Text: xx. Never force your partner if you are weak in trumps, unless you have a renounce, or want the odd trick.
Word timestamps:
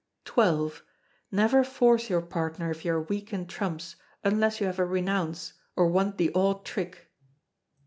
xx. 0.25 0.81
Never 1.31 1.63
force 1.63 2.09
your 2.09 2.23
partner 2.23 2.71
if 2.71 2.83
you 2.83 2.93
are 2.93 3.03
weak 3.03 3.31
in 3.31 3.45
trumps, 3.45 3.97
unless 4.23 4.59
you 4.59 4.65
have 4.65 4.79
a 4.79 4.83
renounce, 4.83 5.53
or 5.75 5.85
want 5.89 6.17
the 6.17 6.31
odd 6.33 6.65
trick. 6.65 7.11